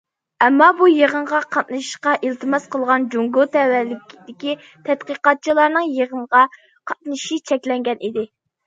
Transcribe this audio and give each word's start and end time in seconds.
ئەمما 0.43 0.69
بۇ 0.77 0.87
يىغىنغا 0.91 1.41
قاتنىشىشقا 1.55 2.13
ئىلتىماس 2.29 2.65
قىلغان 2.77 3.07
جۇڭگو 3.17 3.47
تەۋەلىكىدىكى 3.57 4.57
تەتقىقاتچىلارنىڭ 4.89 5.95
يىغىنغا 6.01 6.47
قاتنىشىشى 6.55 7.45
چەكلەنگەن 7.53 8.01
ئىكەن. 8.11 8.33